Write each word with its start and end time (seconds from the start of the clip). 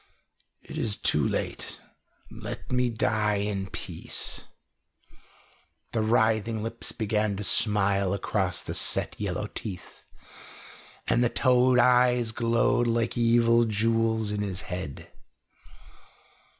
"It 0.63 0.79
is 0.79 0.95
too 0.95 1.27
late. 1.27 1.79
Let 2.31 2.71
me 2.71 2.89
die 2.89 3.35
in 3.35 3.67
peace." 3.67 4.45
The 5.91 6.01
writhing 6.01 6.63
lips 6.63 6.91
began 6.91 7.35
to 7.35 7.43
smile 7.43 8.11
across 8.11 8.63
the 8.63 8.73
set 8.73 9.15
yellow 9.21 9.45
teeth, 9.45 10.03
and 11.07 11.23
the 11.23 11.29
toad 11.29 11.77
eyes 11.77 12.31
glowed 12.31 12.87
like 12.87 13.15
evil 13.15 13.65
jewels 13.65 14.31
in 14.31 14.41
his 14.41 14.61
head. 14.61 15.11